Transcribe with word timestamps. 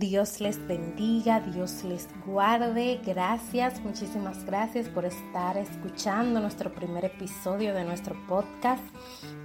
Dios 0.00 0.40
les 0.40 0.66
bendiga, 0.66 1.40
Dios 1.40 1.84
les 1.84 2.08
guarde. 2.24 3.02
Gracias, 3.04 3.82
muchísimas 3.82 4.46
gracias 4.46 4.88
por 4.88 5.04
estar 5.04 5.58
escuchando 5.58 6.40
nuestro 6.40 6.72
primer 6.72 7.04
episodio 7.04 7.74
de 7.74 7.84
nuestro 7.84 8.16
podcast, 8.26 8.82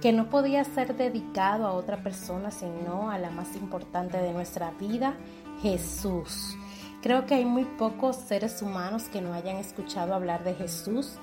que 0.00 0.14
no 0.14 0.30
podía 0.30 0.64
ser 0.64 0.96
dedicado 0.96 1.66
a 1.66 1.74
otra 1.74 2.02
persona 2.02 2.50
sino 2.50 3.10
a 3.10 3.18
la 3.18 3.28
más 3.28 3.54
importante 3.54 4.16
de 4.16 4.32
nuestra 4.32 4.70
vida, 4.70 5.18
Jesús. 5.60 6.56
Creo 7.02 7.26
que 7.26 7.34
hay 7.34 7.44
muy 7.44 7.66
pocos 7.66 8.16
seres 8.16 8.62
humanos 8.62 9.10
que 9.12 9.20
no 9.20 9.34
hayan 9.34 9.58
escuchado 9.58 10.14
hablar 10.14 10.42
de 10.42 10.54
Jesús, 10.54 11.18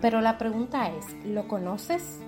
pero 0.00 0.20
la 0.20 0.38
pregunta 0.38 0.90
es, 0.90 1.26
¿lo 1.26 1.48
conoces? 1.48 2.20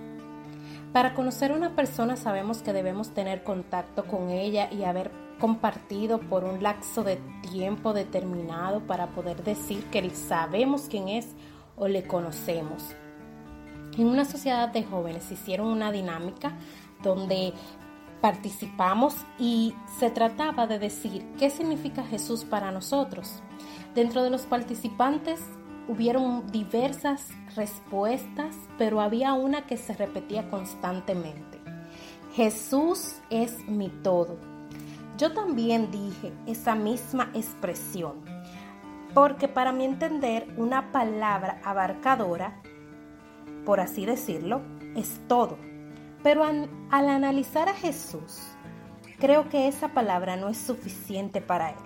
Para 0.93 1.15
conocer 1.15 1.53
a 1.53 1.55
una 1.55 1.77
persona 1.77 2.17
sabemos 2.17 2.63
que 2.63 2.73
debemos 2.73 3.15
tener 3.15 3.45
contacto 3.45 4.07
con 4.07 4.31
ella 4.31 4.69
y 4.73 4.83
haber 4.83 5.28
compartido 5.39 6.21
por 6.21 6.45
un 6.45 6.63
lapso 6.63 7.05
de 7.05 7.17
tiempo 7.51 7.93
determinado 7.93 8.81
para 8.81 9.09
poder 9.09 9.43
decir 9.45 9.85
que 9.87 10.11
sabemos 10.11 10.87
quién 10.89 11.09
es 11.09 11.29
o 11.77 11.89
le 11.89 12.07
conocemos. 12.07 12.85
En 13.97 14.07
una 14.07 14.25
sociedad 14.25 14.69
de 14.69 14.85
jóvenes 14.85 15.31
hicieron 15.31 15.69
una 15.69 15.91
dinámica 15.91 16.53
donde 17.03 17.53
participamos 18.21 19.15
y 19.39 19.75
se 19.99 20.11
trataba 20.11 20.67
de 20.67 20.79
decir 20.79 21.25
qué 21.39 21.51
significa 21.51 22.05
Jesús 22.05 22.45
para 22.45 22.71
nosotros. 22.71 23.43
Dentro 23.95 24.23
de 24.23 24.31
los 24.31 24.43
participantes 24.43 25.41
hubieron 25.89 26.51
diversas 26.53 27.29
respuestas, 27.57 28.57
pero 28.77 29.01
había 29.01 29.33
una 29.33 29.67
que 29.67 29.77
se 29.77 29.95
repetía 29.95 30.51
constantemente. 30.51 31.59
Jesús 32.35 33.17
es 33.31 33.67
mi 33.67 33.89
todo. 33.89 34.48
Yo 35.19 35.33
también 35.33 35.91
dije 35.91 36.33
esa 36.47 36.77
misma 36.77 37.33
expresión, 37.35 38.25
porque 39.15 39.49
para 39.49 39.73
mi 39.73 39.85
entender 39.85 40.47
una 40.57 40.93
palabra 40.93 41.61
abarcadora, 41.65 42.63
por 43.65 43.81
así 43.81 44.07
decirlo, 44.07 44.63
es 44.95 45.21
todo. 45.27 45.59
Pero 46.23 46.45
al, 46.45 46.69
analizar 46.91 47.69
a 47.69 47.75
Jesús, 47.75 48.39
creo 49.19 49.49
que 49.49 49.67
esa 49.67 49.89
palabra 49.89 50.37
no 50.37 50.49
es 50.49 50.59
suficiente 50.59 51.41
para 51.41 51.71
él. 51.71 51.77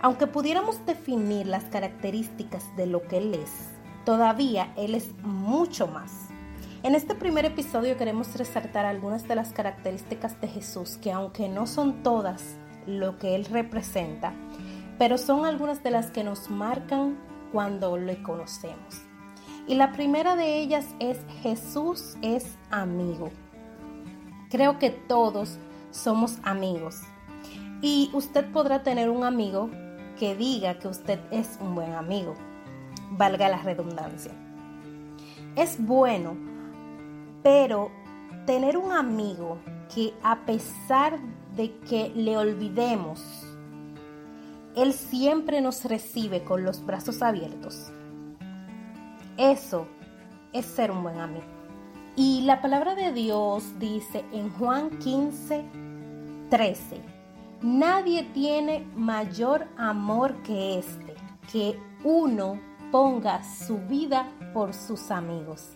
Aunque 0.00 0.28
pudiéramos 0.28 0.86
definir 0.86 1.48
las 1.48 1.64
características 1.64 2.64
de 2.76 2.86
lo 2.86 3.02
que 3.02 3.18
Él 3.18 3.34
es, 3.34 3.70
todavía 4.04 4.72
Él 4.76 4.94
es 4.94 5.12
mucho 5.22 5.88
más. 5.88 6.29
En 6.82 6.94
este 6.94 7.14
primer 7.14 7.44
episodio 7.44 7.98
queremos 7.98 8.34
resaltar 8.36 8.86
algunas 8.86 9.28
de 9.28 9.34
las 9.34 9.52
características 9.52 10.40
de 10.40 10.48
Jesús 10.48 10.96
que 10.96 11.12
aunque 11.12 11.46
no 11.46 11.66
son 11.66 12.02
todas 12.02 12.56
lo 12.86 13.18
que 13.18 13.34
Él 13.34 13.44
representa, 13.44 14.32
pero 14.98 15.18
son 15.18 15.44
algunas 15.44 15.82
de 15.82 15.90
las 15.90 16.10
que 16.10 16.24
nos 16.24 16.48
marcan 16.48 17.18
cuando 17.52 17.98
le 17.98 18.22
conocemos. 18.22 19.02
Y 19.68 19.74
la 19.74 19.92
primera 19.92 20.36
de 20.36 20.58
ellas 20.58 20.86
es 21.00 21.18
Jesús 21.42 22.16
es 22.22 22.56
amigo. 22.70 23.28
Creo 24.48 24.78
que 24.78 24.88
todos 24.88 25.58
somos 25.90 26.38
amigos. 26.44 27.02
Y 27.82 28.10
usted 28.14 28.50
podrá 28.52 28.82
tener 28.82 29.10
un 29.10 29.24
amigo 29.24 29.68
que 30.18 30.34
diga 30.34 30.78
que 30.78 30.88
usted 30.88 31.20
es 31.30 31.58
un 31.60 31.74
buen 31.74 31.92
amigo, 31.92 32.36
valga 33.10 33.50
la 33.50 33.58
redundancia. 33.58 34.32
Es 35.56 35.76
bueno, 35.78 36.49
pero 37.42 37.90
tener 38.46 38.76
un 38.76 38.92
amigo 38.92 39.58
que 39.94 40.14
a 40.22 40.44
pesar 40.46 41.18
de 41.56 41.76
que 41.88 42.12
le 42.14 42.36
olvidemos, 42.36 43.22
él 44.76 44.92
siempre 44.92 45.60
nos 45.60 45.84
recibe 45.84 46.44
con 46.44 46.64
los 46.64 46.84
brazos 46.84 47.22
abiertos. 47.22 47.92
Eso 49.36 49.86
es 50.52 50.66
ser 50.66 50.90
un 50.90 51.02
buen 51.02 51.18
amigo. 51.18 51.46
Y 52.16 52.42
la 52.42 52.60
palabra 52.60 52.94
de 52.94 53.12
Dios 53.12 53.78
dice 53.78 54.24
en 54.32 54.50
Juan 54.50 54.90
15, 54.98 55.64
13, 56.50 57.00
Nadie 57.62 58.22
tiene 58.32 58.86
mayor 58.96 59.66
amor 59.76 60.34
que 60.42 60.78
este, 60.78 61.14
que 61.52 61.78
uno 62.04 62.58
ponga 62.90 63.42
su 63.44 63.78
vida 63.78 64.26
por 64.54 64.72
sus 64.72 65.10
amigos. 65.10 65.74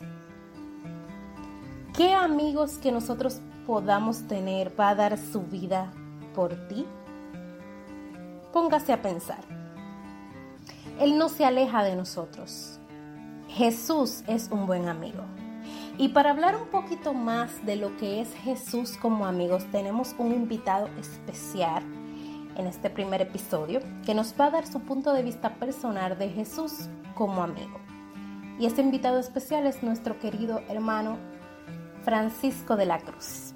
¿Qué 1.96 2.12
amigos 2.12 2.78
que 2.78 2.90
nosotros 2.90 3.40
podamos 3.68 4.26
tener 4.26 4.72
va 4.78 4.88
a 4.88 4.94
dar 4.96 5.16
su 5.16 5.42
vida 5.42 5.92
por 6.34 6.66
ti? 6.66 6.84
Póngase 8.52 8.92
a 8.92 9.00
pensar. 9.00 9.38
Él 10.98 11.16
no 11.16 11.28
se 11.28 11.44
aleja 11.44 11.84
de 11.84 11.94
nosotros. 11.94 12.80
Jesús 13.46 14.24
es 14.26 14.48
un 14.50 14.66
buen 14.66 14.88
amigo. 14.88 15.22
Y 15.96 16.08
para 16.08 16.30
hablar 16.30 16.56
un 16.56 16.66
poquito 16.66 17.14
más 17.14 17.64
de 17.64 17.76
lo 17.76 17.96
que 17.96 18.20
es 18.20 18.34
Jesús 18.42 18.96
como 18.96 19.24
amigos, 19.24 19.64
tenemos 19.70 20.16
un 20.18 20.32
invitado 20.32 20.88
especial 20.98 21.84
en 22.56 22.66
este 22.66 22.90
primer 22.90 23.22
episodio 23.22 23.78
que 24.04 24.14
nos 24.14 24.34
va 24.34 24.46
a 24.46 24.50
dar 24.50 24.66
su 24.66 24.80
punto 24.80 25.12
de 25.12 25.22
vista 25.22 25.54
personal 25.54 26.18
de 26.18 26.28
Jesús 26.28 26.88
como 27.14 27.44
amigo. 27.44 27.78
Y 28.58 28.66
este 28.66 28.82
invitado 28.82 29.20
especial 29.20 29.64
es 29.66 29.84
nuestro 29.84 30.18
querido 30.18 30.60
hermano 30.68 31.18
Francisco 32.04 32.76
de 32.76 32.84
la 32.84 32.98
Cruz. 32.98 33.54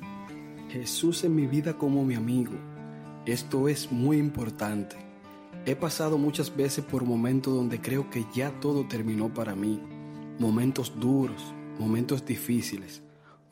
Jesús 0.71 1.23
en 1.25 1.35
mi 1.35 1.47
vida 1.47 1.75
como 1.75 2.03
mi 2.05 2.15
amigo. 2.15 2.55
Esto 3.27 3.69
es 3.69 3.93
muy 3.93 4.17
importante. 4.17 4.97
He 5.67 5.77
pasado 5.77 6.17
muchas 6.17 6.55
veces 6.57 6.83
por 6.83 7.05
momentos 7.05 7.55
donde 7.55 7.79
creo 7.81 8.09
que 8.09 8.25
ya 8.35 8.51
todo 8.59 8.89
terminó 8.89 9.33
para 9.33 9.55
mí. 9.55 9.83
Momentos 10.39 10.99
duros, 10.99 11.53
momentos 11.79 12.25
difíciles, 12.25 13.03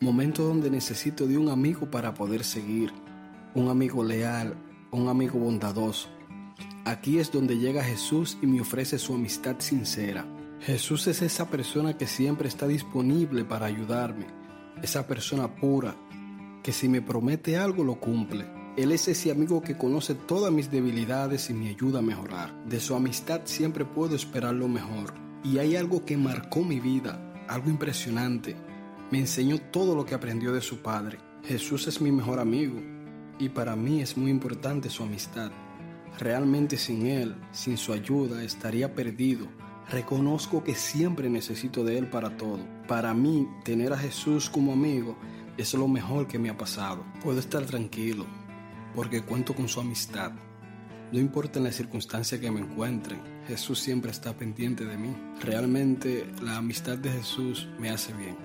momentos 0.00 0.46
donde 0.46 0.70
necesito 0.70 1.26
de 1.26 1.36
un 1.36 1.50
amigo 1.50 1.90
para 1.90 2.14
poder 2.14 2.42
seguir, 2.42 2.90
un 3.54 3.68
amigo 3.68 4.02
leal, 4.02 4.56
un 4.92 5.08
amigo 5.08 5.38
bondadoso. 5.38 6.08
Aquí 6.86 7.18
es 7.18 7.30
donde 7.30 7.58
llega 7.58 7.84
Jesús 7.84 8.38
y 8.40 8.46
me 8.46 8.62
ofrece 8.62 8.98
su 8.98 9.14
amistad 9.14 9.56
sincera. 9.58 10.24
Jesús 10.60 11.06
es 11.06 11.20
esa 11.20 11.50
persona 11.50 11.98
que 11.98 12.06
siempre 12.06 12.48
está 12.48 12.66
disponible 12.66 13.44
para 13.44 13.66
ayudarme, 13.66 14.26
esa 14.82 15.06
persona 15.06 15.54
pura, 15.54 15.96
que 16.62 16.72
si 16.72 16.88
me 16.88 17.02
promete 17.02 17.56
algo 17.56 17.84
lo 17.84 18.00
cumple. 18.00 18.46
Él 18.76 18.92
es 18.92 19.08
ese 19.08 19.30
amigo 19.30 19.62
que 19.62 19.76
conoce 19.76 20.14
todas 20.14 20.52
mis 20.52 20.70
debilidades 20.70 21.48
y 21.48 21.54
me 21.54 21.70
ayuda 21.70 22.00
a 22.00 22.02
mejorar. 22.02 22.64
De 22.66 22.78
su 22.78 22.94
amistad 22.94 23.42
siempre 23.44 23.84
puedo 23.84 24.14
esperar 24.14 24.54
lo 24.54 24.68
mejor. 24.68 25.14
Y 25.42 25.58
hay 25.58 25.76
algo 25.76 26.04
que 26.04 26.16
marcó 26.16 26.62
mi 26.62 26.80
vida, 26.80 27.34
algo 27.48 27.70
impresionante. 27.70 28.56
Me 29.10 29.18
enseñó 29.18 29.58
todo 29.58 29.94
lo 29.94 30.04
que 30.04 30.14
aprendió 30.14 30.52
de 30.52 30.60
su 30.60 30.82
padre. 30.82 31.18
Jesús 31.44 31.86
es 31.86 32.00
mi 32.00 32.12
mejor 32.12 32.40
amigo 32.40 32.82
y 33.38 33.48
para 33.48 33.76
mí 33.76 34.02
es 34.02 34.16
muy 34.16 34.30
importante 34.30 34.90
su 34.90 35.04
amistad. 35.04 35.52
Realmente 36.18 36.76
sin 36.76 37.06
Él, 37.06 37.36
sin 37.52 37.76
su 37.76 37.92
ayuda, 37.92 38.42
estaría 38.42 38.94
perdido. 38.94 39.46
Reconozco 39.90 40.64
que 40.64 40.74
siempre 40.74 41.30
necesito 41.30 41.84
de 41.84 41.98
Él 41.98 42.08
para 42.08 42.36
todo. 42.36 42.58
Para 42.88 43.14
mí, 43.14 43.48
tener 43.64 43.92
a 43.92 43.98
Jesús 43.98 44.50
como 44.50 44.72
amigo 44.72 45.16
es 45.56 45.74
lo 45.74 45.86
mejor 45.86 46.26
que 46.26 46.38
me 46.38 46.50
ha 46.50 46.58
pasado. 46.58 47.04
Puedo 47.22 47.38
estar 47.38 47.64
tranquilo 47.64 48.26
porque 48.94 49.22
cuento 49.22 49.54
con 49.54 49.68
su 49.68 49.80
amistad. 49.80 50.32
No 51.12 51.20
importa 51.20 51.60
en 51.60 51.64
la 51.66 51.72
circunstancia 51.72 52.40
que 52.40 52.50
me 52.50 52.60
encuentren, 52.60 53.20
Jesús 53.46 53.78
siempre 53.78 54.10
está 54.10 54.32
pendiente 54.32 54.84
de 54.84 54.96
mí. 54.96 55.14
Realmente 55.40 56.26
la 56.42 56.56
amistad 56.56 56.98
de 56.98 57.10
Jesús 57.10 57.68
me 57.78 57.90
hace 57.90 58.12
bien. 58.12 58.36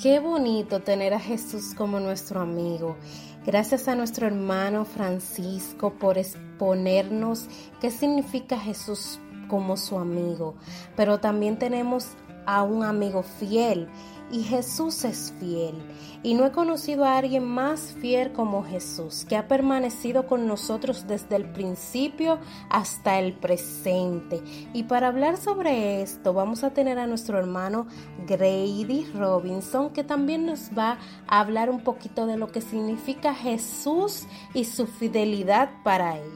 Qué 0.00 0.20
bonito 0.20 0.78
tener 0.78 1.12
a 1.12 1.18
Jesús 1.18 1.74
como 1.74 1.98
nuestro 1.98 2.40
amigo. 2.40 2.96
Gracias 3.44 3.88
a 3.88 3.96
nuestro 3.96 4.28
hermano 4.28 4.84
Francisco 4.84 5.94
por 5.94 6.18
exponernos 6.18 7.48
qué 7.80 7.90
significa 7.90 8.60
Jesús 8.60 9.18
como 9.48 9.76
su 9.76 9.98
amigo. 9.98 10.54
Pero 10.96 11.18
también 11.18 11.58
tenemos 11.58 12.10
a 12.46 12.62
un 12.62 12.82
amigo 12.82 13.22
fiel 13.22 13.88
y 14.30 14.42
Jesús 14.42 15.04
es 15.04 15.32
fiel. 15.38 15.74
Y 16.22 16.34
no 16.34 16.44
he 16.44 16.52
conocido 16.52 17.04
a 17.04 17.18
alguien 17.18 17.44
más 17.44 17.94
fiel 18.00 18.32
como 18.32 18.64
Jesús, 18.64 19.24
que 19.28 19.36
ha 19.36 19.48
permanecido 19.48 20.26
con 20.26 20.46
nosotros 20.46 21.06
desde 21.06 21.36
el 21.36 21.44
principio 21.52 22.38
hasta 22.70 23.18
el 23.18 23.34
presente. 23.34 24.42
Y 24.72 24.84
para 24.84 25.08
hablar 25.08 25.36
sobre 25.36 26.02
esto, 26.02 26.32
vamos 26.32 26.64
a 26.64 26.70
tener 26.70 26.98
a 26.98 27.06
nuestro 27.06 27.38
hermano 27.38 27.86
Grady 28.26 29.06
Robinson, 29.14 29.90
que 29.90 30.04
también 30.04 30.46
nos 30.46 30.70
va 30.76 30.98
a 31.28 31.40
hablar 31.40 31.70
un 31.70 31.80
poquito 31.80 32.26
de 32.26 32.36
lo 32.36 32.50
que 32.50 32.60
significa 32.60 33.34
Jesús 33.34 34.26
y 34.54 34.64
su 34.64 34.86
fidelidad 34.86 35.70
para 35.84 36.18
él. 36.18 36.32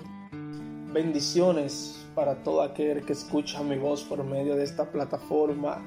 Bendiciones 0.92 2.01
para 2.14 2.42
todo 2.42 2.62
aquel 2.62 3.04
que 3.04 3.12
escucha 3.12 3.62
mi 3.62 3.78
voz 3.78 4.04
por 4.04 4.22
medio 4.24 4.56
de 4.56 4.64
esta 4.64 4.90
plataforma 4.90 5.82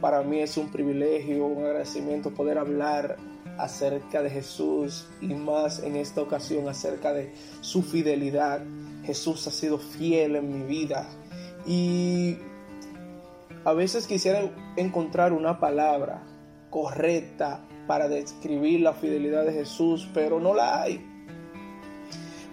para 0.00 0.22
mí 0.22 0.40
es 0.40 0.56
un 0.56 0.70
privilegio, 0.70 1.46
un 1.46 1.64
agradecimiento 1.64 2.32
poder 2.32 2.58
hablar 2.58 3.16
acerca 3.58 4.22
de 4.22 4.30
Jesús 4.30 5.08
y 5.22 5.28
más 5.28 5.82
en 5.82 5.96
esta 5.96 6.20
ocasión 6.20 6.68
acerca 6.68 7.14
de 7.14 7.32
su 7.60 7.82
fidelidad. 7.82 8.62
Jesús 9.04 9.46
ha 9.46 9.50
sido 9.50 9.78
fiel 9.78 10.36
en 10.36 10.52
mi 10.52 10.66
vida 10.66 11.08
y 11.66 12.36
a 13.64 13.72
veces 13.72 14.06
quisiera 14.06 14.42
encontrar 14.76 15.32
una 15.32 15.58
palabra 15.58 16.22
correcta 16.70 17.64
para 17.86 18.08
describir 18.08 18.80
la 18.80 18.92
fidelidad 18.92 19.46
de 19.46 19.52
Jesús, 19.52 20.08
pero 20.12 20.40
no 20.40 20.54
la 20.54 20.82
hay. 20.82 21.05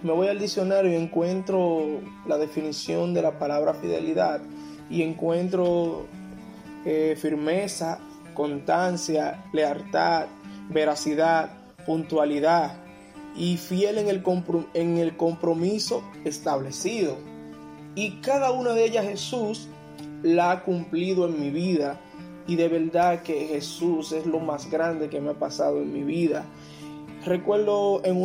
Me 0.04 0.12
voy 0.12 0.28
al 0.28 0.38
diccionario 0.38 0.92
y 0.92 0.96
encuentro 0.96 1.98
la 2.26 2.36
definición 2.36 3.14
de 3.14 3.22
la 3.22 3.38
palabra 3.38 3.72
fidelidad 3.72 4.42
y 4.90 5.00
encuentro 5.00 6.04
eh, 6.84 7.16
firmeza, 7.18 7.98
constancia, 8.34 9.46
lealtad, 9.54 10.26
veracidad, 10.68 11.48
puntualidad 11.86 12.76
y 13.34 13.56
fiel 13.56 13.96
en 13.96 14.08
el, 14.08 14.22
en 14.74 14.98
el 14.98 15.16
compromiso 15.16 16.04
establecido. 16.26 17.16
Y 17.94 18.20
cada 18.20 18.50
una 18.50 18.74
de 18.74 18.84
ellas 18.84 19.06
Jesús 19.06 19.68
la 20.22 20.50
ha 20.50 20.64
cumplido 20.64 21.26
en 21.26 21.40
mi 21.40 21.48
vida. 21.48 21.98
Y 22.46 22.56
de 22.56 22.68
verdad 22.68 23.22
que 23.22 23.46
Jesús 23.46 24.12
es 24.12 24.26
lo 24.26 24.38
más 24.38 24.70
grande 24.70 25.08
que 25.08 25.22
me 25.22 25.30
ha 25.30 25.38
pasado 25.38 25.80
en 25.80 25.94
mi 25.94 26.02
vida. 26.02 26.44
Recuerdo 27.24 28.02
en, 28.04 28.16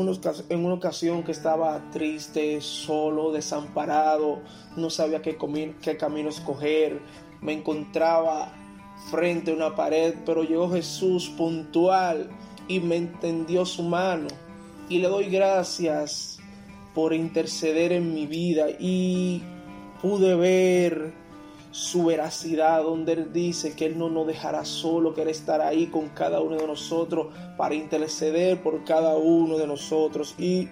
en 0.49 0.65
una 0.65 0.73
ocasión 0.73 1.23
que 1.23 1.31
estaba 1.31 1.89
triste, 1.89 2.59
solo, 2.59 3.31
desamparado, 3.31 4.41
no 4.75 4.89
sabía 4.89 5.21
qué, 5.21 5.37
qué 5.81 5.95
camino 5.95 6.27
escoger, 6.27 6.99
me 7.39 7.53
encontraba 7.53 8.51
frente 9.09 9.51
a 9.51 9.55
una 9.55 9.73
pared, 9.73 10.15
pero 10.25 10.43
llegó 10.43 10.69
Jesús 10.69 11.29
puntual 11.37 12.29
y 12.67 12.81
me 12.81 12.97
entendió 12.97 13.65
su 13.65 13.83
mano. 13.83 14.27
Y 14.89 14.99
le 14.99 15.07
doy 15.07 15.29
gracias 15.29 16.39
por 16.93 17.13
interceder 17.13 17.93
en 17.93 18.13
mi 18.13 18.27
vida 18.27 18.65
y 18.79 19.41
pude 20.01 20.35
ver 20.35 21.13
su 21.71 22.05
veracidad 22.05 22.83
donde 22.83 23.13
Él 23.13 23.33
dice 23.33 23.75
que 23.75 23.85
Él 23.85 23.97
no 23.97 24.09
nos 24.09 24.27
dejará 24.27 24.65
solo, 24.65 25.13
que 25.13 25.21
Él 25.21 25.29
estará 25.29 25.67
ahí 25.67 25.87
con 25.87 26.09
cada 26.09 26.41
uno 26.41 26.57
de 26.57 26.67
nosotros 26.67 27.27
para 27.57 27.75
interceder 27.75 28.61
por 28.61 28.83
cada 28.83 29.15
uno 29.17 29.57
de 29.57 29.67
nosotros. 29.67 30.35
Y 30.37 30.69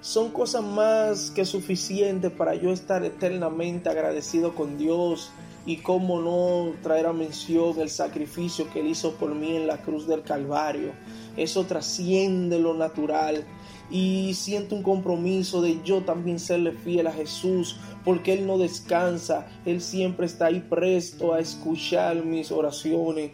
son 0.00 0.30
cosas 0.30 0.62
más 0.62 1.30
que 1.30 1.44
suficientes 1.44 2.30
para 2.30 2.54
yo 2.54 2.70
estar 2.70 3.04
eternamente 3.04 3.88
agradecido 3.88 4.54
con 4.54 4.78
Dios 4.78 5.30
y 5.66 5.78
cómo 5.78 6.20
no 6.20 6.72
traer 6.82 7.06
a 7.06 7.12
mención 7.12 7.80
el 7.80 7.88
sacrificio 7.88 8.70
que 8.70 8.80
Él 8.80 8.88
hizo 8.88 9.14
por 9.14 9.34
mí 9.34 9.56
en 9.56 9.66
la 9.66 9.78
cruz 9.78 10.06
del 10.06 10.22
Calvario. 10.22 10.92
Eso 11.36 11.64
trasciende 11.64 12.58
lo 12.58 12.74
natural 12.74 13.44
y 13.90 14.34
siento 14.34 14.74
un 14.74 14.82
compromiso 14.82 15.60
de 15.62 15.80
yo 15.84 16.02
también 16.02 16.38
serle 16.38 16.72
fiel 16.72 17.06
a 17.06 17.12
Jesús 17.12 17.76
porque 18.04 18.32
Él 18.32 18.46
no 18.46 18.58
descansa, 18.58 19.46
Él 19.64 19.80
siempre 19.80 20.26
está 20.26 20.46
ahí 20.46 20.60
presto 20.60 21.34
a 21.34 21.40
escuchar 21.40 22.24
mis 22.24 22.50
oraciones 22.50 23.32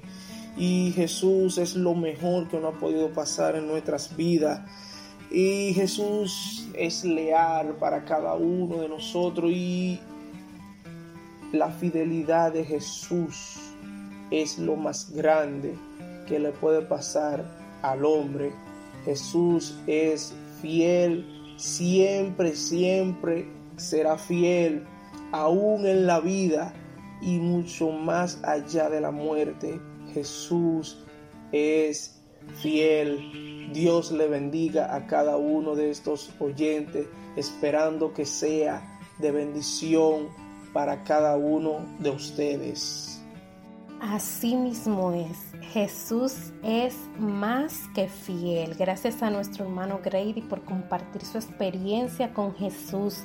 y 0.56 0.93
Jesús 0.94 1.58
es 1.58 1.75
lo 1.75 1.94
mejor 1.94 2.49
que 2.49 2.58
nos 2.58 2.75
ha 2.75 2.79
podido 2.79 3.11
pasar 3.12 3.56
en 3.56 3.67
nuestras 3.67 4.17
vidas. 4.17 4.61
Y 5.31 5.73
Jesús 5.75 6.69
es 6.75 7.05
leal 7.05 7.76
para 7.76 8.05
cada 8.05 8.35
uno 8.35 8.79
de 8.79 8.88
nosotros 8.88 9.50
y 9.52 10.00
la 11.52 11.70
fidelidad 11.70 12.52
de 12.52 12.64
Jesús 12.64 13.56
es 14.31 14.58
lo 14.58 14.76
más 14.76 15.12
grande 15.12 15.76
que 16.26 16.38
le 16.38 16.50
puede 16.50 16.82
pasar 16.82 17.44
al 17.82 18.05
hombre. 18.05 18.52
Jesús 19.05 19.79
es 19.87 20.35
fiel, 20.61 21.55
siempre, 21.56 22.55
siempre 22.55 23.49
será 23.76 24.19
fiel, 24.19 24.85
aún 25.32 25.87
en 25.87 26.06
la 26.06 26.20
vida 26.20 26.75
y 27.23 27.38
mucho 27.38 27.91
más 27.91 28.41
allá 28.44 28.88
de 28.91 29.00
la 29.00 29.11
muerte. 29.11 29.81
Jesús 30.12 31.05
es 31.52 32.20
fiel. 32.56 33.70
Dios 33.73 34.11
le 34.12 34.26
bendiga 34.29 34.94
a 34.94 35.06
cada 35.06 35.37
uno 35.37 35.75
de 35.76 35.91
estos 35.91 36.31
oyentes, 36.41 37.06
esperando 37.37 38.12
que 38.12 38.26
sea 38.26 38.99
de 39.19 39.31
bendición 39.31 40.29
para 40.73 41.05
cada 41.05 41.37
uno 41.37 41.85
de 41.99 42.11
ustedes. 42.11 43.19
Así 44.00 44.56
mismo 44.56 45.12
es. 45.12 45.52
Jesús 45.73 46.52
es 46.62 46.97
más 47.19 47.87
que 47.94 48.08
fiel. 48.08 48.75
Gracias 48.75 49.23
a 49.23 49.31
nuestro 49.31 49.67
hermano 49.67 50.00
Grady 50.02 50.41
por 50.41 50.64
compartir 50.64 51.23
su 51.23 51.37
experiencia 51.37 52.32
con 52.32 52.55
Jesús. 52.55 53.25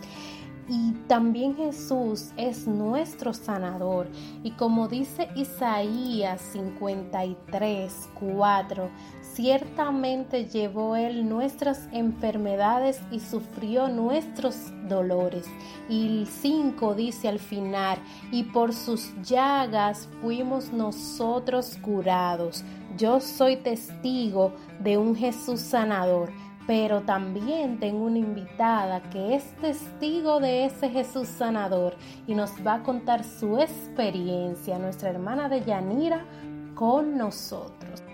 Y 0.68 0.92
también 1.08 1.56
Jesús 1.56 2.32
es 2.38 2.68
nuestro 2.68 3.34
sanador. 3.34 4.10
Y 4.44 4.52
como 4.52 4.88
dice 4.88 5.30
Isaías 5.36 6.42
53, 6.52 8.10
4, 8.20 8.90
ciertamente 9.36 10.46
llevó 10.46 10.96
Él 10.96 11.28
nuestras 11.28 11.90
enfermedades 11.92 13.02
y 13.12 13.20
sufrió 13.20 13.90
nuestros 13.90 14.56
dolores. 14.88 15.46
Y 15.90 16.08
el 16.08 16.28
5 16.28 16.96
dice 16.96 17.28
al 17.28 17.40
final, 17.40 17.98
y 18.32 18.44
por 18.44 18.74
sus 18.74 19.14
llagas 19.24 20.08
fuimos 20.22 20.72
nosotros 20.72 21.78
curados. 21.82 22.64
Yo 22.98 23.20
soy 23.20 23.58
testigo 23.58 24.54
de 24.80 24.98
un 24.98 25.16
Jesús 25.16 25.60
sanador 25.60 26.32
pero 26.68 27.02
también 27.02 27.80
tengo 27.80 28.06
una 28.06 28.18
invitada 28.18 29.00
que 29.12 29.36
es 29.36 29.44
testigo 29.58 30.40
de 30.40 30.66
ese 30.66 30.90
Jesús 30.90 31.28
sanador 31.28 31.96
y 32.26 32.34
nos 32.34 32.52
va 32.66 32.76
a 32.76 32.84
contar 32.84 33.24
su 33.24 33.60
experiencia, 33.60 34.80
nuestra 34.80 35.12
hermana 35.12 35.48
de 35.48 35.64
Yanira, 35.64 36.26
con 36.74 37.18
nosotros. 37.18 38.05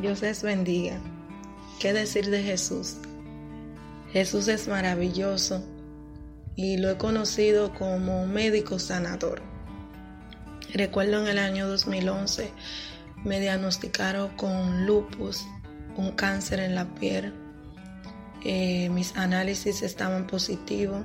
Dios 0.00 0.22
les 0.22 0.42
bendiga. 0.42 1.00
¿Qué 1.80 1.92
decir 1.92 2.30
de 2.30 2.42
Jesús? 2.42 2.96
Jesús 4.12 4.48
es 4.48 4.68
maravilloso 4.68 5.64
y 6.56 6.76
lo 6.76 6.90
he 6.90 6.98
conocido 6.98 7.72
como 7.74 8.26
médico 8.26 8.78
sanador. 8.78 9.42
Recuerdo 10.74 11.20
en 11.20 11.28
el 11.28 11.38
año 11.38 11.68
2011 11.68 12.50
me 13.24 13.40
diagnosticaron 13.40 14.30
con 14.36 14.86
lupus, 14.86 15.44
un 15.96 16.12
cáncer 16.12 16.60
en 16.60 16.74
la 16.74 16.92
piel 16.94 17.32
eh, 18.44 18.88
mis 18.88 19.16
análisis 19.16 19.82
estaban 19.82 20.26
positivos, 20.26 21.04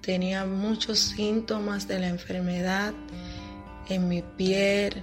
tenía 0.00 0.44
muchos 0.44 1.00
síntomas 1.00 1.88
de 1.88 1.98
la 1.98 2.08
enfermedad 2.08 2.94
en 3.88 4.08
mi 4.08 4.22
piel, 4.22 5.02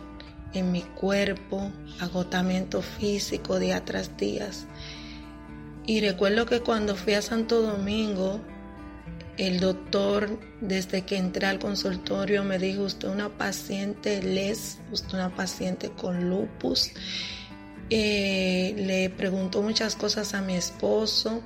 en 0.60 0.72
mi 0.72 0.82
cuerpo, 0.82 1.72
agotamiento 2.00 2.82
físico 2.82 3.60
día 3.60 3.84
tras 3.86 4.16
día. 4.18 4.50
Y 5.86 6.02
recuerdo 6.02 6.46
que 6.46 6.62
cuando 6.62 6.96
fui 6.96 7.14
a 7.14 7.22
Santo 7.22 7.62
Domingo, 7.62 8.42
el 9.38 9.60
doctor, 9.60 10.40
desde 10.62 11.04
que 11.04 11.18
entré 11.18 11.48
al 11.48 11.60
consultorio, 11.60 12.44
me 12.44 12.58
dijo, 12.58 12.84
usted 12.84 13.10
una 13.10 13.30
paciente 13.30 14.22
les, 14.22 14.80
usted 14.92 15.16
una 15.16 15.36
paciente 15.36 15.92
con 15.92 16.30
lupus 16.30 16.92
eh, 17.92 18.74
le 18.78 19.12
preguntó 19.12 19.62
muchas 19.62 19.96
cosas 19.96 20.34
a 20.34 20.42
mi 20.42 20.56
esposo 20.56 21.44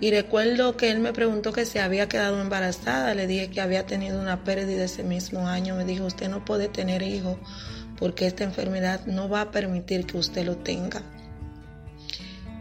y 0.00 0.10
recuerdo 0.10 0.76
que 0.76 0.90
él 0.90 0.98
me 0.98 1.12
preguntó 1.12 1.52
que 1.52 1.64
si 1.64 1.78
había 1.78 2.08
quedado 2.08 2.40
embarazada. 2.40 3.14
Le 3.14 3.26
dije 3.26 3.48
que 3.48 3.60
había 3.60 3.86
tenido 3.86 4.20
una 4.20 4.44
pérdida 4.44 4.84
ese 4.84 5.02
mismo 5.02 5.48
año. 5.48 5.76
Me 5.76 5.84
dijo, 5.84 6.04
usted 6.04 6.28
no 6.28 6.44
puede 6.44 6.68
tener 6.68 7.02
hijo 7.02 7.38
porque 7.98 8.26
esta 8.26 8.44
enfermedad 8.44 9.06
no 9.06 9.28
va 9.28 9.42
a 9.42 9.50
permitir 9.50 10.06
que 10.06 10.18
usted 10.18 10.44
lo 10.44 10.56
tenga. 10.56 11.02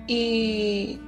Y 0.07 0.99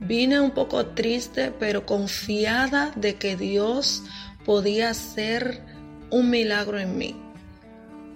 vine 0.00 0.40
un 0.40 0.52
poco 0.52 0.86
triste, 0.86 1.52
pero 1.58 1.86
confiada 1.86 2.92
de 2.96 3.16
que 3.16 3.36
Dios 3.36 4.02
podía 4.44 4.90
hacer 4.90 5.60
un 6.10 6.30
milagro 6.30 6.78
en 6.78 6.98
mí. 6.98 7.16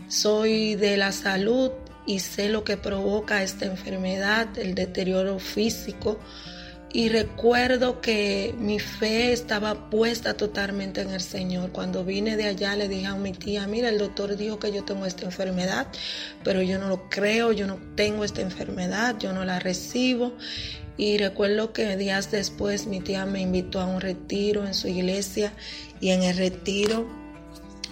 soy 0.09 0.75
de 0.75 0.97
la 0.97 1.13
salud 1.13 1.71
y 2.07 2.21
sé 2.21 2.49
lo 2.49 2.63
que 2.63 2.77
provoca 2.77 3.43
esta 3.43 3.65
enfermedad, 3.65 4.59
el 4.59 4.75
deterioro 4.75 5.39
físico. 5.39 6.19
Y 6.95 7.09
recuerdo 7.09 8.01
que 8.01 8.55
mi 8.57 8.79
fe 8.79 9.33
estaba 9.33 9.91
puesta 9.91 10.35
totalmente 10.35 11.01
en 11.01 11.11
el 11.11 11.21
Señor. 11.21 11.73
Cuando 11.73 12.05
vine 12.05 12.37
de 12.37 12.45
allá 12.45 12.77
le 12.77 12.87
dije 12.87 13.07
a 13.07 13.17
mi 13.17 13.33
tía, 13.33 13.67
mira, 13.67 13.89
el 13.89 13.99
doctor 13.99 14.37
dijo 14.37 14.61
que 14.61 14.71
yo 14.71 14.85
tengo 14.85 15.05
esta 15.05 15.25
enfermedad, 15.25 15.89
pero 16.45 16.63
yo 16.63 16.79
no 16.79 16.89
lo 16.89 17.09
creo, 17.11 17.51
yo 17.51 17.67
no 17.67 17.81
tengo 17.97 18.23
esta 18.23 18.43
enfermedad, 18.43 19.17
yo 19.19 19.33
no 19.33 19.45
la 19.45 19.59
recibo. 19.59 20.35
Y 20.97 21.19
recuerdo 21.19 21.73
que 21.73 21.97
días 21.97 22.31
después 22.31 22.87
mi 22.87 23.01
tía 23.01 23.27
me 23.27 23.41
invitó 23.41 23.81
a 23.81 23.87
un 23.87 24.01
retiro 24.01 24.65
en 24.65 24.73
su 24.73 24.87
iglesia 24.87 25.53
y 26.01 26.11
en 26.11 26.23
el 26.23 26.37
retiro 26.37 27.09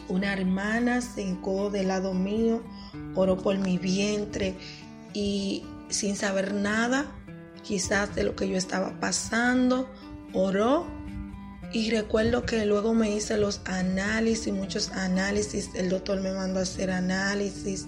una 0.07 0.33
hermana 0.33 1.01
se 1.01 1.23
hincó 1.23 1.71
del 1.71 1.89
lado 1.89 2.15
mío, 2.15 2.63
oró 3.17 3.37
por 3.37 3.59
mi 3.59 3.79
vientre 3.79 4.55
y 5.13 5.65
sin 5.89 6.15
saber 6.15 6.55
nada, 6.55 7.07
quizás 7.63 8.15
de 8.15 8.25
lo 8.25 8.37
que 8.37 8.49
yo 8.49 8.57
estaba 8.57 8.99
pasando, 9.01 9.89
oró 10.33 10.87
y 11.73 11.91
recuerdo 11.91 12.45
que 12.45 12.67
luego 12.67 12.93
me 12.95 13.11
hice 13.11 13.39
los 13.39 13.63
análisis, 13.65 14.53
muchos 14.53 14.91
análisis, 14.91 15.71
el 15.75 15.89
doctor 15.89 16.21
me 16.21 16.33
mandó 16.33 16.61
a 16.61 16.63
hacer 16.63 16.91
análisis 16.91 17.87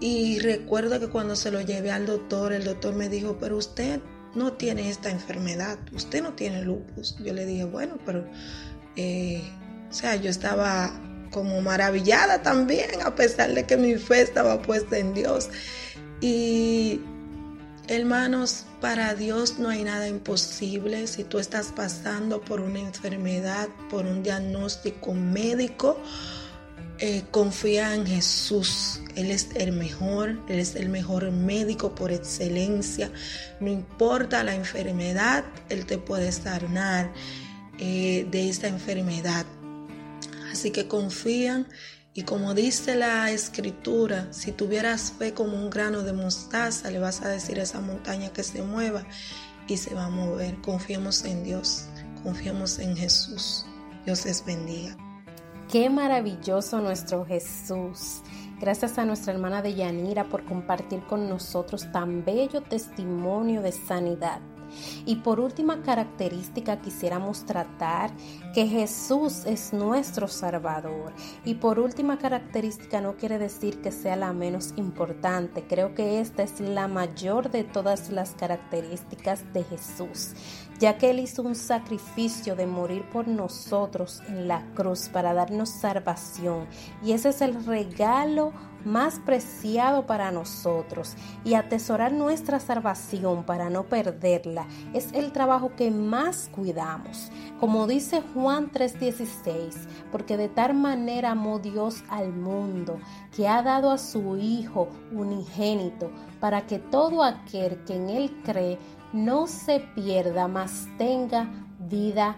y 0.00 0.38
recuerdo 0.38 0.98
que 1.00 1.08
cuando 1.08 1.36
se 1.36 1.50
lo 1.50 1.60
llevé 1.60 1.90
al 1.90 2.06
doctor, 2.06 2.52
el 2.52 2.64
doctor 2.64 2.94
me 2.94 3.08
dijo, 3.08 3.38
pero 3.38 3.56
usted 3.56 4.00
no 4.34 4.52
tiene 4.54 4.90
esta 4.90 5.10
enfermedad, 5.10 5.78
usted 5.92 6.22
no 6.22 6.32
tiene 6.32 6.62
lupus. 6.62 7.16
Yo 7.24 7.32
le 7.32 7.46
dije, 7.46 7.64
bueno, 7.64 7.98
pero, 8.04 8.26
eh, 8.96 9.42
o 9.88 9.92
sea, 9.92 10.16
yo 10.16 10.30
estaba 10.30 10.92
como 11.30 11.60
maravillada 11.60 12.42
también, 12.42 13.02
a 13.04 13.14
pesar 13.14 13.54
de 13.54 13.64
que 13.64 13.76
mi 13.76 13.94
fe 13.96 14.22
estaba 14.22 14.60
puesta 14.62 14.98
en 14.98 15.14
Dios. 15.14 15.48
Y 16.20 17.00
hermanos, 17.88 18.66
para 18.84 19.14
Dios 19.14 19.58
no 19.58 19.70
hay 19.70 19.82
nada 19.82 20.08
imposible. 20.08 21.06
Si 21.06 21.24
tú 21.24 21.38
estás 21.38 21.72
pasando 21.74 22.42
por 22.42 22.60
una 22.60 22.80
enfermedad, 22.80 23.66
por 23.88 24.04
un 24.04 24.22
diagnóstico 24.22 25.14
médico, 25.14 25.98
eh, 26.98 27.22
confía 27.30 27.94
en 27.94 28.04
Jesús. 28.04 29.00
Él 29.16 29.30
es 29.30 29.48
el 29.54 29.72
mejor, 29.72 30.38
Él 30.50 30.58
es 30.58 30.76
el 30.76 30.90
mejor 30.90 31.30
médico 31.30 31.94
por 31.94 32.12
excelencia. 32.12 33.10
No 33.58 33.70
importa 33.70 34.44
la 34.44 34.54
enfermedad, 34.54 35.46
Él 35.70 35.86
te 35.86 35.96
puede 35.96 36.30
sanar 36.30 37.10
eh, 37.78 38.26
de 38.30 38.50
esa 38.50 38.68
enfermedad. 38.68 39.46
Así 40.52 40.72
que 40.72 40.88
confían 40.88 41.68
y 42.16 42.22
como 42.22 42.54
dice 42.54 42.94
la 42.94 43.32
escritura, 43.32 44.32
si 44.32 44.52
tuvieras 44.52 45.12
fe 45.18 45.34
como 45.34 45.56
un 45.56 45.68
grano 45.68 46.02
de 46.02 46.12
mostaza, 46.12 46.92
le 46.92 47.00
vas 47.00 47.22
a 47.22 47.28
decir 47.28 47.58
a 47.58 47.64
esa 47.64 47.80
montaña 47.80 48.32
que 48.32 48.44
se 48.44 48.62
mueva 48.62 49.04
y 49.66 49.76
se 49.78 49.96
va 49.96 50.04
a 50.04 50.10
mover. 50.10 50.60
Confiemos 50.60 51.24
en 51.24 51.42
Dios, 51.42 51.86
confiemos 52.22 52.78
en 52.78 52.96
Jesús. 52.96 53.66
Dios 54.04 54.24
les 54.26 54.44
bendiga. 54.44 54.96
Qué 55.68 55.90
maravilloso 55.90 56.80
nuestro 56.80 57.24
Jesús. 57.24 58.22
Gracias 58.60 58.96
a 58.96 59.04
nuestra 59.04 59.32
hermana 59.32 59.60
de 59.60 59.74
Yanira 59.74 60.28
por 60.28 60.44
compartir 60.44 61.04
con 61.06 61.28
nosotros 61.28 61.90
tan 61.90 62.24
bello 62.24 62.62
testimonio 62.62 63.60
de 63.60 63.72
sanidad. 63.72 64.40
Y 65.06 65.16
por 65.16 65.40
última 65.40 65.82
característica 65.82 66.80
quisiéramos 66.80 67.44
tratar 67.44 68.10
que 68.54 68.66
Jesús 68.66 69.44
es 69.46 69.72
nuestro 69.72 70.28
Salvador. 70.28 71.12
Y 71.44 71.54
por 71.54 71.78
última 71.78 72.18
característica 72.18 73.00
no 73.00 73.16
quiere 73.16 73.38
decir 73.38 73.80
que 73.80 73.92
sea 73.92 74.16
la 74.16 74.32
menos 74.32 74.74
importante. 74.76 75.66
Creo 75.66 75.94
que 75.94 76.20
esta 76.20 76.42
es 76.42 76.60
la 76.60 76.88
mayor 76.88 77.50
de 77.50 77.64
todas 77.64 78.10
las 78.10 78.32
características 78.32 79.52
de 79.52 79.64
Jesús, 79.64 80.32
ya 80.78 80.98
que 80.98 81.10
Él 81.10 81.20
hizo 81.20 81.42
un 81.42 81.54
sacrificio 81.54 82.56
de 82.56 82.66
morir 82.66 83.04
por 83.12 83.28
nosotros 83.28 84.22
en 84.28 84.48
la 84.48 84.64
cruz 84.74 85.08
para 85.08 85.34
darnos 85.34 85.70
salvación. 85.70 86.66
Y 87.02 87.12
ese 87.12 87.30
es 87.30 87.40
el 87.40 87.64
regalo 87.64 88.52
más 88.84 89.18
preciado 89.20 90.06
para 90.06 90.30
nosotros 90.30 91.14
y 91.44 91.54
atesorar 91.54 92.12
nuestra 92.12 92.60
salvación 92.60 93.44
para 93.44 93.70
no 93.70 93.84
perderla 93.84 94.66
es 94.92 95.12
el 95.12 95.32
trabajo 95.32 95.74
que 95.76 95.90
más 95.90 96.48
cuidamos. 96.52 97.30
Como 97.60 97.86
dice 97.86 98.22
Juan 98.34 98.70
3:16, 98.70 99.88
porque 100.12 100.36
de 100.36 100.48
tal 100.48 100.74
manera 100.74 101.32
amó 101.32 101.58
Dios 101.58 102.04
al 102.08 102.32
mundo 102.32 102.98
que 103.34 103.48
ha 103.48 103.62
dado 103.62 103.90
a 103.90 103.98
su 103.98 104.36
Hijo 104.36 104.88
unigénito 105.12 106.10
para 106.40 106.66
que 106.66 106.78
todo 106.78 107.22
aquel 107.22 107.84
que 107.84 107.96
en 107.96 108.10
Él 108.10 108.40
cree 108.44 108.78
no 109.12 109.46
se 109.46 109.80
pierda, 109.94 110.48
mas 110.48 110.88
tenga 110.98 111.48
vida. 111.78 112.36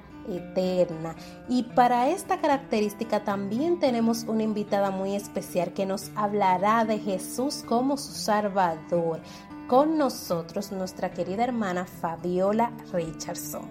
Y 1.48 1.62
para 1.62 2.08
esta 2.08 2.38
característica 2.38 3.24
también 3.24 3.78
tenemos 3.78 4.24
una 4.24 4.42
invitada 4.42 4.90
muy 4.90 5.14
especial 5.14 5.72
que 5.72 5.86
nos 5.86 6.10
hablará 6.16 6.84
de 6.84 6.98
Jesús 6.98 7.64
como 7.66 7.96
su 7.96 8.12
Salvador. 8.12 9.20
Con 9.68 9.98
nosotros 9.98 10.70
nuestra 10.72 11.10
querida 11.10 11.44
hermana 11.44 11.86
Fabiola 11.86 12.72
Richardson. 12.92 13.66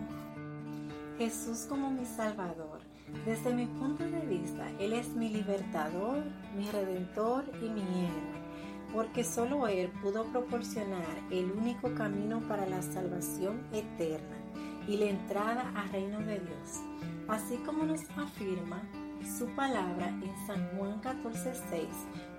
Jesús 1.18 1.66
como 1.70 1.92
mi 1.92 2.06
Salvador. 2.06 2.80
Desde 3.26 3.54
mi 3.54 3.66
punto 3.66 4.04
de 4.04 4.20
vista, 4.22 4.68
Él 4.80 4.94
es 4.94 5.10
mi 5.10 5.30
libertador, 5.30 6.24
mi 6.58 6.70
redentor 6.70 7.46
y 7.62 7.70
mi 7.70 7.82
héroe 7.82 8.46
porque 8.94 9.26
solo 9.26 9.68
Él 9.68 9.92
pudo 10.02 10.24
proporcionar 10.24 11.06
el 11.30 11.52
único 11.52 11.94
camino 11.96 12.40
para 12.48 12.66
la 12.66 12.82
salvación 12.82 13.62
eterna 13.74 14.35
y 14.88 14.98
la 14.98 15.06
entrada 15.06 15.72
al 15.76 15.90
reino 15.90 16.20
de 16.20 16.40
Dios, 16.40 16.82
así 17.28 17.58
como 17.66 17.86
nos 17.86 18.02
afirma 18.18 18.82
su 19.38 19.48
palabra 19.56 20.10
en 20.10 20.48
San 20.48 20.68
Juan 20.78 21.02
14:6. 21.02 21.88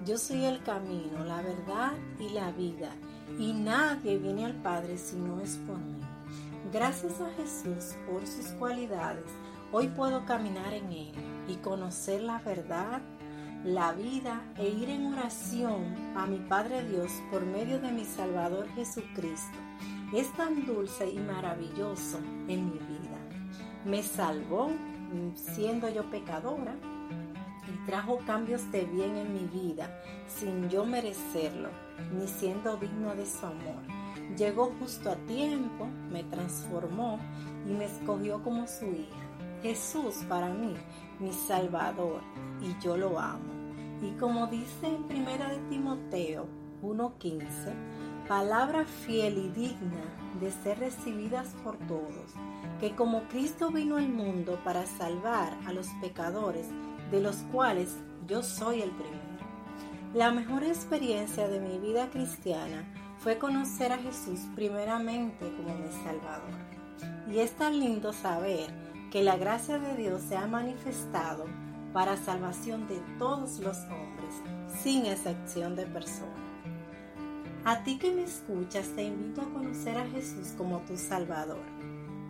Yo 0.05 0.19
soy 0.19 0.45
el 0.45 0.63
camino, 0.63 1.25
la 1.25 1.43
verdad 1.43 1.93
y 2.19 2.29
la 2.31 2.53
vida, 2.53 2.91
y 3.39 3.53
nadie 3.53 4.19
viene 4.19 4.45
al 4.45 4.55
Padre 4.63 4.97
si 4.97 5.17
no 5.17 5.41
es 5.41 5.57
por 5.67 5.79
mí. 5.79 6.01
Gracias 6.73 7.21
a 7.21 7.31
Jesús 7.31 7.97
por 8.07 8.27
sus 8.27 8.47
cualidades, 8.59 9.31
hoy 9.73 9.89
puedo 9.89 10.25
caminar 10.25 10.73
en 10.73 10.93
Él 10.93 11.13
y 11.49 11.57
conocer 11.57 12.23
la 12.23 12.39
verdad, 12.39 13.03
la 13.65 13.93
vida 13.93 14.43
e 14.57 14.69
ir 14.69 14.91
en 14.91 15.13
oración 15.13 15.95
a 16.17 16.27
mi 16.27 16.39
Padre 16.39 16.85
Dios 16.85 17.11
por 17.31 17.45
medio 17.45 17.81
de 17.81 17.91
mi 17.91 18.05
Salvador 18.05 18.69
Jesucristo 18.75 19.59
es 20.13 20.33
tan 20.35 20.67
dulce 20.67 21.11
y 21.11 21.19
maravilloso 21.19 22.19
en 22.49 22.67
mi 22.67 22.79
vida. 22.79 23.19
Me 23.85 24.03
salvó 24.03 24.71
siendo 25.35 25.89
yo 25.89 26.09
pecadora 26.11 26.75
y 27.69 27.87
trajo 27.87 28.19
cambios 28.27 28.71
de 28.71 28.85
bien 28.85 29.17
en 29.17 29.33
mi 29.33 29.47
vida 29.47 29.91
sin 30.27 30.69
yo 30.69 30.85
merecerlo, 30.85 31.71
ni 32.13 32.27
siendo 32.27 32.77
digno 32.77 33.15
de 33.15 33.27
su 33.27 33.47
amor. 33.47 33.83
Llegó 34.37 34.73
justo 34.81 35.11
a 35.11 35.17
tiempo, 35.27 35.87
me 36.11 36.25
transformó 36.25 37.19
y 37.67 37.73
me 37.73 37.87
escogió 37.87 38.43
como 38.43 38.67
su 38.67 38.87
hija. 38.87 39.27
Jesús 39.63 40.17
para 40.29 40.49
mí, 40.49 40.75
mi 41.19 41.33
Salvador, 41.33 42.21
y 42.61 42.83
yo 42.83 42.97
lo 42.97 43.19
amo. 43.19 43.53
Y 44.03 44.11
como 44.19 44.47
dice 44.47 44.87
en 44.87 45.05
primera 45.05 45.49
de 45.49 45.59
Timoteo 45.71 46.47
1:15, 46.83 47.73
palabra 48.29 48.85
fiel 48.85 49.39
y 49.39 49.49
digna 49.49 50.03
de 50.41 50.51
ser 50.51 50.81
recibidas 50.81 51.55
por 51.63 51.77
todos, 51.87 52.35
que 52.81 52.95
como 52.95 53.23
Cristo 53.29 53.71
vino 53.71 53.97
al 53.97 54.09
mundo 54.09 54.59
para 54.65 54.85
salvar 54.87 55.57
a 55.67 55.73
los 55.73 55.87
pecadores, 56.01 56.67
de 57.11 57.21
los 57.21 57.37
cuales 57.53 57.97
yo 58.27 58.43
soy 58.43 58.83
el 58.83 58.91
primero. 58.91 59.23
La 60.13 60.33
mejor 60.33 60.65
experiencia 60.65 61.47
de 61.47 61.61
mi 61.61 61.79
vida 61.79 62.11
cristiana 62.11 62.85
fue 63.19 63.39
conocer 63.39 63.93
a 63.93 63.99
Jesús 63.99 64.41
primeramente 64.55 65.53
como 65.57 65.77
mi 65.77 65.93
Salvador. 66.05 66.55
Y 67.31 67.39
es 67.39 67.53
tan 67.53 67.79
lindo 67.79 68.13
saber 68.13 68.71
que 69.11 69.23
la 69.23 69.37
gracia 69.37 69.79
de 69.79 69.97
Dios 69.97 70.23
se 70.23 70.37
ha 70.37 70.47
manifestado 70.47 71.45
para 71.93 72.17
salvación 72.17 72.89
de 72.89 73.01
todos 73.19 73.59
los 73.61 73.79
hombres, 73.85 74.35
sin 74.83 75.07
excepción 75.07 75.77
de 75.77 75.87
personas. 75.87 76.46
A 77.67 77.83
ti 77.83 77.99
que 77.99 78.13
me 78.13 78.23
escuchas, 78.23 78.95
te 78.95 79.03
invito 79.03 79.41
a 79.41 79.53
conocer 79.53 79.99
a 79.99 80.07
Jesús 80.07 80.55
como 80.57 80.83
tu 80.83 80.97
Salvador 80.97 81.65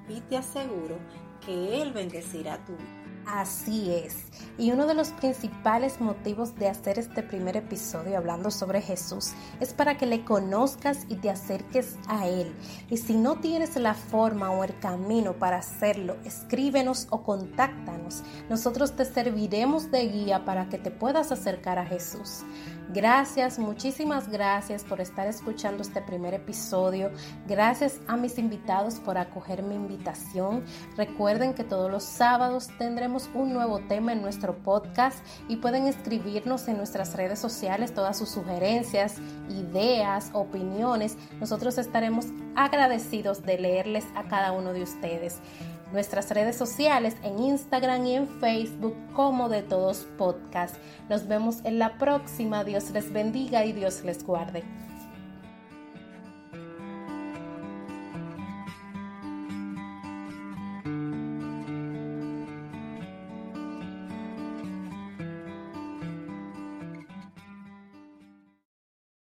y 0.08 0.22
te 0.22 0.38
aseguro 0.38 0.96
que 1.44 1.82
Él 1.82 1.92
bendecirá 1.92 2.64
tu 2.64 2.72
vida. 2.72 2.95
Así 3.26 3.92
es. 3.92 4.26
Y 4.56 4.70
uno 4.70 4.86
de 4.86 4.94
los 4.94 5.08
principales 5.10 6.00
motivos 6.00 6.54
de 6.54 6.68
hacer 6.68 6.98
este 6.98 7.24
primer 7.24 7.56
episodio 7.56 8.16
hablando 8.16 8.52
sobre 8.52 8.80
Jesús 8.80 9.32
es 9.58 9.74
para 9.74 9.98
que 9.98 10.06
le 10.06 10.24
conozcas 10.24 11.06
y 11.08 11.16
te 11.16 11.28
acerques 11.28 11.96
a 12.06 12.28
Él. 12.28 12.54
Y 12.88 12.98
si 12.98 13.14
no 13.14 13.40
tienes 13.40 13.74
la 13.76 13.94
forma 13.94 14.52
o 14.52 14.62
el 14.62 14.78
camino 14.78 15.32
para 15.32 15.58
hacerlo, 15.58 16.16
escríbenos 16.24 17.08
o 17.10 17.24
contáctanos. 17.24 18.22
Nosotros 18.48 18.94
te 18.94 19.04
serviremos 19.04 19.90
de 19.90 20.06
guía 20.06 20.44
para 20.44 20.68
que 20.68 20.78
te 20.78 20.92
puedas 20.92 21.32
acercar 21.32 21.80
a 21.80 21.86
Jesús. 21.86 22.44
Gracias, 22.94 23.58
muchísimas 23.58 24.28
gracias 24.28 24.84
por 24.84 25.00
estar 25.00 25.26
escuchando 25.26 25.82
este 25.82 26.00
primer 26.00 26.34
episodio. 26.34 27.10
Gracias 27.48 27.98
a 28.06 28.16
mis 28.16 28.38
invitados 28.38 29.00
por 29.00 29.18
acoger 29.18 29.64
mi 29.64 29.74
invitación. 29.74 30.64
Recuerden 30.96 31.52
que 31.52 31.64
todos 31.64 31.90
los 31.90 32.04
sábados 32.04 32.68
tendremos 32.78 33.15
un 33.34 33.52
nuevo 33.52 33.80
tema 33.80 34.12
en 34.12 34.22
nuestro 34.22 34.56
podcast 34.58 35.18
y 35.48 35.56
pueden 35.56 35.86
escribirnos 35.86 36.68
en 36.68 36.76
nuestras 36.76 37.14
redes 37.14 37.38
sociales 37.38 37.94
todas 37.94 38.18
sus 38.18 38.28
sugerencias, 38.28 39.16
ideas, 39.48 40.30
opiniones. 40.32 41.16
Nosotros 41.40 41.78
estaremos 41.78 42.26
agradecidos 42.54 43.42
de 43.42 43.58
leerles 43.58 44.04
a 44.14 44.24
cada 44.24 44.52
uno 44.52 44.72
de 44.72 44.82
ustedes 44.82 45.40
nuestras 45.92 46.30
redes 46.30 46.56
sociales 46.56 47.16
en 47.22 47.38
Instagram 47.38 48.04
y 48.06 48.14
en 48.16 48.28
Facebook 48.40 48.96
como 49.14 49.48
de 49.48 49.62
todos 49.62 50.06
podcast. 50.18 50.76
Nos 51.08 51.28
vemos 51.28 51.64
en 51.64 51.78
la 51.78 51.96
próxima. 51.96 52.64
Dios 52.64 52.90
les 52.90 53.12
bendiga 53.12 53.64
y 53.64 53.72
Dios 53.72 54.02
les 54.04 54.24
guarde. 54.24 54.64